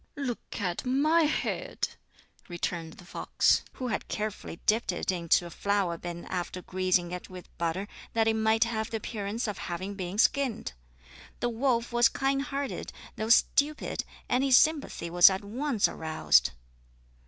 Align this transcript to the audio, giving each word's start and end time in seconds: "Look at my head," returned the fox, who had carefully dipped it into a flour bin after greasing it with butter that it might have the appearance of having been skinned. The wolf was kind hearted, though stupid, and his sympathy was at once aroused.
"Look 0.17 0.59
at 0.59 0.83
my 0.83 1.25
head," 1.25 1.89
returned 2.49 2.93
the 2.93 3.05
fox, 3.05 3.61
who 3.73 3.89
had 3.89 4.07
carefully 4.07 4.59
dipped 4.65 4.91
it 4.91 5.11
into 5.11 5.45
a 5.45 5.51
flour 5.51 5.95
bin 5.95 6.25
after 6.25 6.63
greasing 6.63 7.11
it 7.11 7.29
with 7.29 7.55
butter 7.59 7.87
that 8.13 8.27
it 8.27 8.33
might 8.33 8.63
have 8.63 8.89
the 8.89 8.97
appearance 8.97 9.47
of 9.47 9.59
having 9.59 9.93
been 9.93 10.17
skinned. 10.17 10.73
The 11.39 11.49
wolf 11.49 11.93
was 11.93 12.09
kind 12.09 12.41
hearted, 12.41 12.91
though 13.15 13.29
stupid, 13.29 14.03
and 14.27 14.43
his 14.43 14.57
sympathy 14.57 15.11
was 15.11 15.29
at 15.29 15.43
once 15.45 15.87
aroused. 15.87 16.49